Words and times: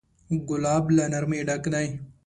ګلاب 0.47 0.85
له 0.95 1.03
نرمۍ 1.13 1.41
ډک 1.47 1.63
دی. 1.73 1.87